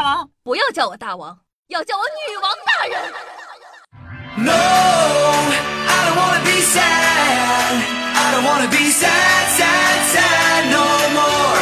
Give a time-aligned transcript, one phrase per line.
[0.00, 0.30] 大王？
[0.42, 1.38] 不要叫我大王，
[1.68, 2.98] 要叫我女王大人。
[4.38, 7.82] No, I don't wanna be sad.
[8.14, 11.60] I don't wanna be sad, sad, sad no more.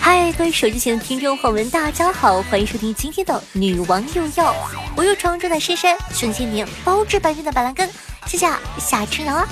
[0.00, 4.54] 嗨，各位手机前的听众朋友们，大家好，欢迎收听今天的女王又要。
[4.94, 7.90] 我又常驻在深山，瞬间年包治百病的板蓝根，
[8.26, 8.48] 谢谢
[8.78, 9.48] 夏春阳啊。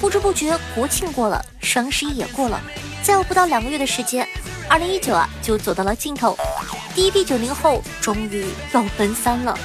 [0.00, 2.58] 不知不觉国庆过了，双十一也过了，
[3.02, 4.26] 再有不到两个月的时间，
[4.68, 6.36] 二零一九啊就走到了尽头。
[6.94, 9.56] 第一批九零后终于要奔三了。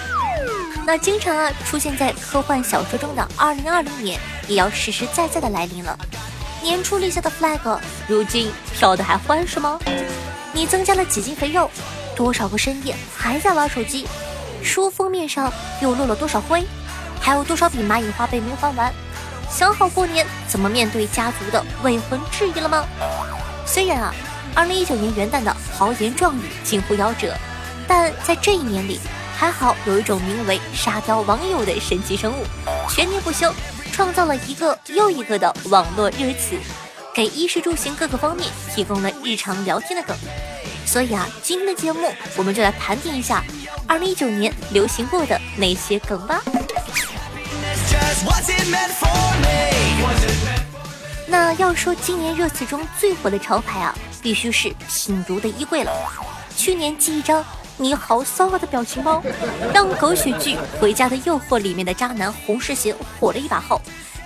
[0.85, 5.97] 那经常啊出现在科幻小说中的二零二零年，也要实实在在的来临了。
[6.61, 9.79] 年初立下的 flag，如今飘的还欢是吗？
[10.53, 11.69] 你增加了几斤肥肉？
[12.15, 14.07] 多少个深夜还在玩手机？
[14.61, 16.63] 书封面上又落了多少灰？
[17.19, 18.93] 还有多少笔蚂蚁花呗没还完？
[19.49, 22.85] 想好过年怎么面对家族的未婚质疑了吗？
[23.65, 24.13] 虽然啊，
[24.55, 27.35] 二零一九年元旦的豪言壮语近乎夭折，
[27.87, 28.99] 但在这一年里，
[29.37, 32.45] 还好有一种名为“沙雕网友”的神奇生物，
[32.89, 33.53] 全年不休，
[33.91, 36.57] 创造了一个又一个的网络热词，
[37.13, 40.15] 给衣食住行各个方面提供了日常聊天的梗。
[40.85, 43.43] 所以啊，今天的节目我们就来盘点一下
[43.87, 46.41] 二零一九年流行过的那些梗吧。
[51.27, 55.91] 那要说今年热词中最火的潮牌啊，必须是品如的衣柜了。
[56.55, 57.43] 去年寄一张
[57.77, 59.23] “你好骚啊”的表情包，
[59.73, 63.81] 让狗血剧《回家的诱惑》里面的渣男洪世贤火了一把后，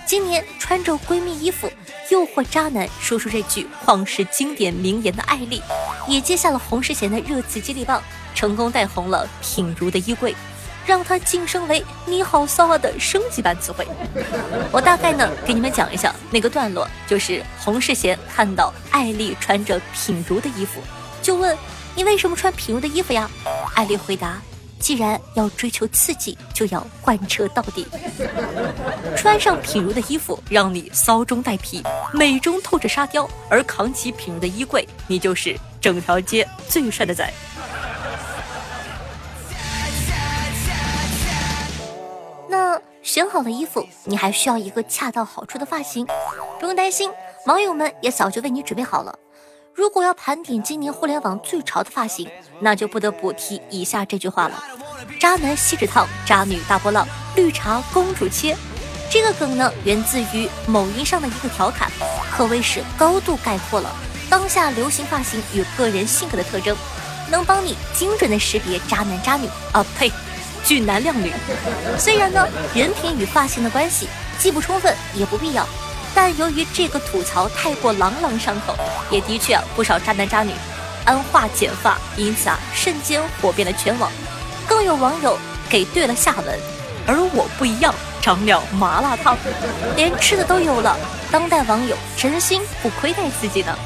[0.06, 1.70] 今年穿着闺蜜衣服
[2.10, 5.62] 诱惑渣男说出这句旷世经典名言的艾丽，
[6.06, 8.02] 也接下了洪世贤的热词接力棒，
[8.34, 10.34] 成功带红了品如的衣柜。
[10.86, 13.86] 让它晋升为“你好骚啊”的升级版词汇。
[14.70, 20.80] 我大概呢给你们讲一下那个段落，就是洪世贤看到艾丽穿着品如的衣服，
[21.20, 21.56] 就问
[21.96, 23.28] ：“你为什么穿品如的衣服呀？”
[23.74, 24.40] 艾丽回答
[24.78, 27.84] ：“既然要追求刺激，就要贯彻到底。
[29.16, 37.28] 穿上品如的衣服，让你骚中带痞，美中透着沙雕；而扛起品如的衣柜，你就是整条街最帅的仔。”
[43.06, 46.04] 选好了衣服，你还需要一个恰到好处的发型。
[46.58, 47.08] 不用担心，
[47.46, 49.16] 网友们也早就为你准备好了。
[49.72, 52.28] 如果要盘点今年互联网最潮的发型，
[52.58, 54.60] 那就不得不提以下这句话了：
[55.20, 57.06] 渣男锡纸烫，渣女大波浪，
[57.36, 58.56] 绿茶公主切。
[59.08, 61.88] 这个梗呢，源自于某音上的一个调侃，
[62.32, 63.88] 可谓是高度概括了
[64.28, 66.76] 当下流行发型与个人性格的特征，
[67.30, 70.10] 能帮你精准的识别渣男渣女啊呸！
[70.66, 71.32] 俊男靓女，
[71.96, 72.44] 虽然呢
[72.74, 75.64] 人品与发型的关系既不充分也不必要，
[76.12, 78.74] 但由于这个吐槽太过朗朗上口，
[79.08, 80.50] 也的确啊不少渣男渣女
[81.04, 84.10] 安化剪发，因此啊瞬间火遍了全网。
[84.66, 85.38] 更有网友
[85.70, 86.58] 给对了下文，
[87.06, 89.38] 而我不一样，长了麻辣烫，
[89.94, 90.98] 连吃的都有了。
[91.30, 93.78] 当代网友真心不亏待自己呢。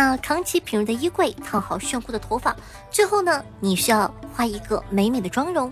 [0.00, 2.56] 那扛起品如的衣柜，烫好炫酷的头发，
[2.90, 5.70] 最后呢，你需要画一个美美的妆容。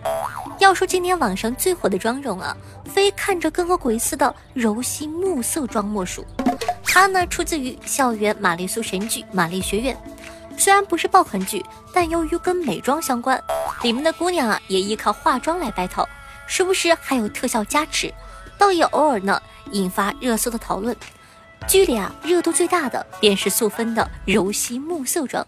[0.58, 6.26] 要说今年网上最火的妆容啊，非看着跟个鬼似的柔西暮色妆莫属。
[6.84, 9.96] 它呢，出自于校园玛丽苏神剧《玛丽学院》，
[10.60, 13.42] 虽然不是爆款剧，但由于跟美妆相关，
[13.82, 16.06] 里面的姑娘啊，也依靠化妆来 battle，
[16.46, 18.12] 时不时还有特效加持，
[18.58, 19.40] 倒也偶尔呢
[19.70, 20.94] 引发热搜的讨论。
[21.68, 25.46] 剧里啊，热度最大的便是素芬的柔西暮色妆。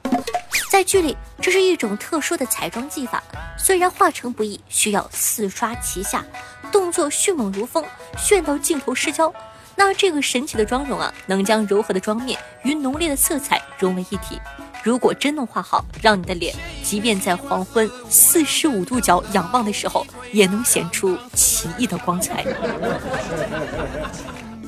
[0.71, 3.23] 在剧里，这是一种特殊的彩妆技法，
[3.59, 6.23] 虽然化成不易，需要四刷齐下，
[6.71, 7.83] 动作迅猛如风，
[8.19, 9.33] 炫到镜头失焦。
[9.75, 14.39] 那这个神奇的妆容啊，能将柔和的妆面与浓烈的色彩融为一体。
[14.83, 22.45] 如果真能画好，让你的脸，即便在黄昏四十五度角仰望的时候，也能显出奇异的光彩。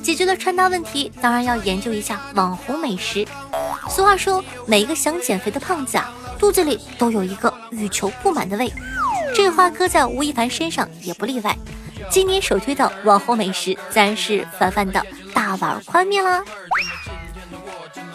[0.03, 3.25] 解决了穿搭问题，当然要研究一下网红美食。
[3.89, 8.71] 俗话说，每一个想减肥的胖子啊，肚子里都有一个欲求不满的胃。
[9.33, 11.57] 这话搁在吴亦凡身上也不例外。
[12.11, 15.01] 今年首推的网红美食，自然是凡凡的
[15.33, 16.43] 大碗宽面啦。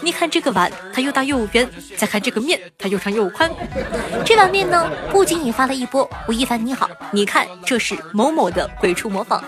[0.02, 3.50] 你看这个碗，它又大又圆；再看这个面，它又长又宽。
[4.26, 9.42] 这碗面呢，不仅引发了一波吴亦凡你好，你看这是某某的鬼畜模仿。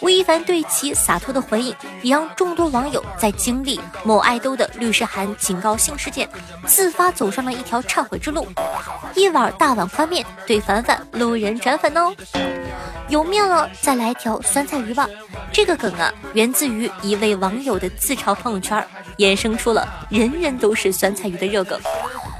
[0.00, 6.28] 吴亦凡对其洒脱的回应，也让众多网友在经历某爱豆的律师函警告信事件，
[6.66, 8.46] 自发走上了一条忏悔之路。
[9.14, 12.14] 一碗大碗宽面，对凡凡路人转粉哦。
[13.08, 15.08] 有面了再来条酸菜鱼吧。
[15.52, 18.82] 这个梗啊，源自于一位网友的自嘲朋友圈，
[19.18, 21.78] 衍生出了人人都是酸菜鱼的热梗。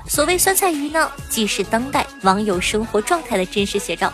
[0.09, 4.13] 所谓酸菜鱼呢，既是当代网友生活状态的真实写照。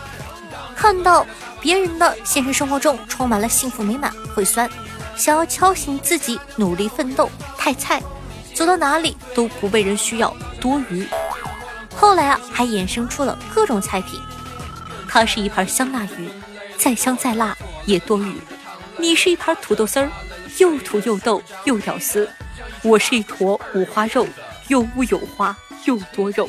[0.77, 1.25] 看到
[1.59, 4.69] 别人的现实生活中充满了幸福美满，会酸；
[5.15, 7.99] 想要敲醒自己努力奋斗，太菜；
[8.53, 10.31] 走到哪里都不被人需要，
[10.61, 11.07] 多余。
[11.95, 14.21] 后来啊，还衍生出了各种菜品。
[15.09, 16.29] 它是一盘香辣鱼，
[16.77, 18.35] 再香再辣也多余。
[18.97, 20.11] 你是一盘土豆丝儿，
[20.59, 22.27] 又土又豆又屌丝；
[22.83, 24.27] 我是一坨五花肉，
[24.67, 26.47] 又污有花又多肉。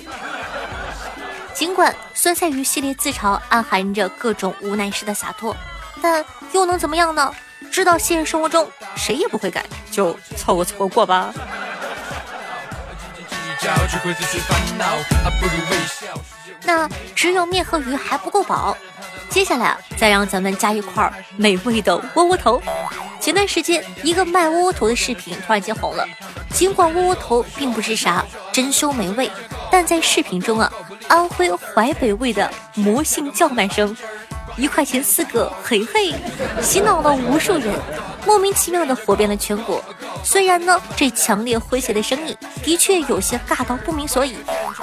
[1.59, 5.57] 尽管酸菜鱼系列自嘲暗含着各种无奈式的洒脱，
[6.01, 7.35] 但又能怎么样呢？
[7.73, 11.35] 知道现实生活中谁也不会改，就凑合凑合过吧。
[16.63, 18.79] 那只有面和鱼还不够饱。
[19.29, 22.63] 接下来啊，再让咱们加一块美味的窝窝头。
[23.19, 26.07] 前段时间，一个卖窝窝头的视频突然间红了。
[26.55, 29.29] 尽管窝窝头并不是啥珍馐美味，
[29.71, 30.73] 但在视频中啊，
[31.09, 33.97] 安徽淮北味的魔性叫卖声。
[34.57, 36.13] 一块钱四个，嘿嘿，
[36.61, 37.73] 洗脑了无数人，
[38.27, 39.81] 莫名其妙的火遍了全国。
[40.25, 44.35] 虽然呢，这强烈诙谐的声音的确有些尬到不明所以，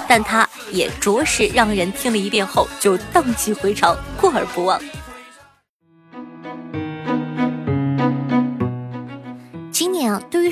[0.08, 4.80] 但它也着实让人听了一遍后就荡气回肠，过而不忘。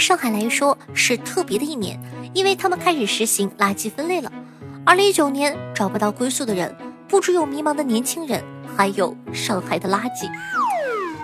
[0.05, 1.99] 上海来说是特别的一年，
[2.35, 4.31] 因为他们开始实行垃圾分类了。
[4.85, 6.77] 二零一九年找不到归宿的人，
[7.09, 8.45] 不只有迷茫的年轻人。
[8.77, 10.31] 还有上海的垃圾。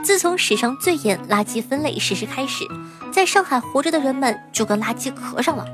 [0.02, 2.64] 自从史上最严垃圾分类实施开始，
[3.12, 5.66] 在上海活着的人们就跟垃圾壳上了。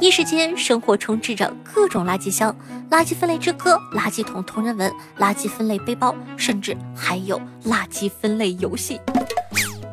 [0.00, 2.56] 一时间，生活充斥着各种垃圾箱、
[2.90, 8.98] 垃圾分类之歌、垃圾桶同人文、垃圾分类背包，甚至还有垃圾分类游戏。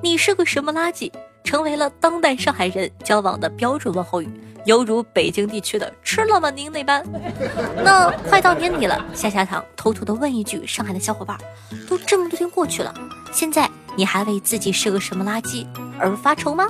[0.01, 1.11] 你是个什么垃圾？
[1.43, 4.29] 成为了当代上海人交往的标准问候语。
[4.65, 7.03] 犹如北京地区的吃了吗您那般。
[7.83, 11.37] 那快到年底了，夏夏糖偷偷的问一句：上海的小伙伴，
[11.87, 12.93] 都这么多天过去了，
[13.33, 15.67] 现在你还为自己是个什么垃圾
[15.99, 16.65] 而发愁吗？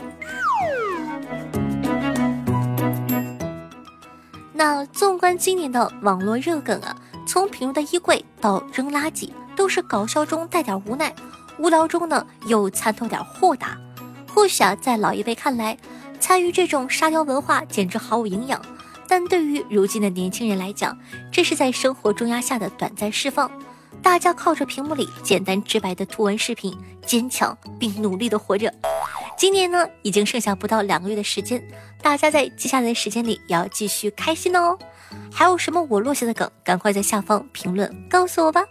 [4.54, 6.96] 那纵观今年的网络热梗啊，
[7.28, 11.14] 从平庸的衣柜到扔垃圾，都是搞笑中带点无奈，
[11.60, 13.78] 无聊中呢又参透点豁达。
[14.33, 15.77] 或许啊，在老一辈看来。
[16.19, 18.62] 参与这种沙雕文化简直毫无营养，
[19.09, 20.97] 但对于如今的年轻人来讲，
[21.30, 23.51] 这是在生活重压下的短暂释放。
[24.01, 26.74] 大家靠着屏幕里简单直白的图文视频，
[27.06, 28.74] 坚强并努力的活着。
[29.38, 31.62] 今年呢，已经剩下不到两个月的时间，
[32.01, 34.77] 大家在接下来的时间里也要继续开心哦。
[35.30, 38.63] 还有什么我落下的梗，赶快在下方评论告诉我吧。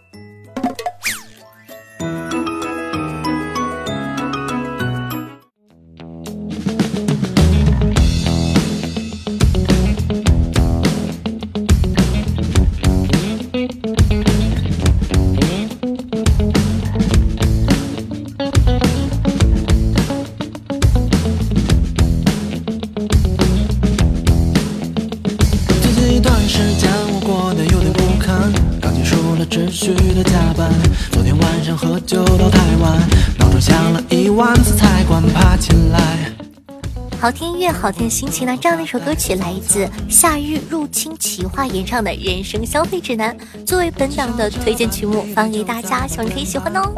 [37.18, 38.58] 好听音乐，好听的心情呢。
[38.60, 46.92] 这样的一首歌曲来自夏日入侵企划演唱的《人生消费指南》，作为本档的推荐曲目，放给大家，希望可以喜欢哦。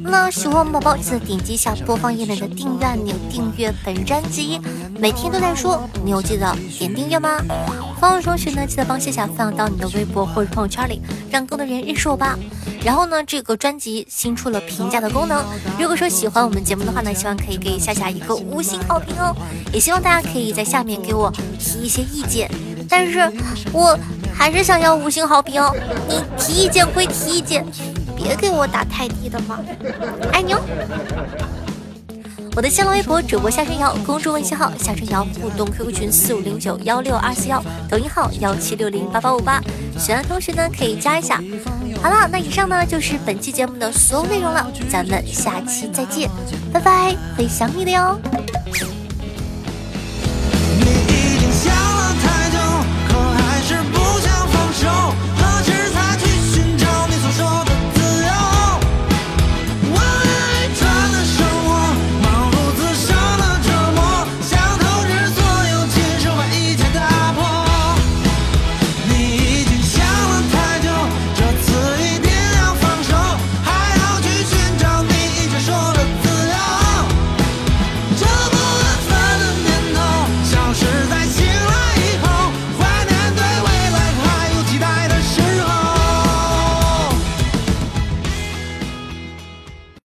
[0.00, 4.60] 那喜欢我们宝宝，记得点击一下播放页面的订阅按钮，订阅本专辑。
[4.98, 7.40] 每天都在说，你有记得点订阅吗？
[7.98, 12.38] 方友同学呢，记得帮夏夏分享到你的微博或者朋友圈里，让更多人认识我吧。
[12.84, 15.44] 然后呢，这个专辑新出了评价的功能，
[15.78, 19.34] 如果说喜欢我们节目的话呢，希望可以给夏夏一个五星好评哦。
[19.72, 22.48] 也希望大家可以在下面给我提一些意见，
[22.88, 23.18] 但是
[23.72, 23.98] 我
[24.32, 25.74] 还是想要五星好评哦。
[26.08, 27.66] 你提意见归提意见。
[28.20, 29.60] 别给我打太低的嘛，
[30.32, 30.60] 爱你哦！
[32.58, 39.62] 我的新浪微博主播夏春瑶，公众微信号夏春瑶，互动 QQ 群四五零九幺六二四幺，抖音号幺七六零八八五八，
[39.96, 41.40] 喜欢的同学呢可以加一下。
[42.02, 46.28] 好了，那以上呢就是本期节目的所有内容了，咱们下期再见，
[46.72, 48.20] 拜拜，会想你的哟。